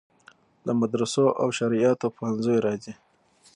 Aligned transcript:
له 0.65 0.71
مدرسو 0.81 1.25
او 1.41 1.47
شرعیاتو 1.57 2.07
پوهنځیو 2.15 2.63
راځي. 2.65 2.93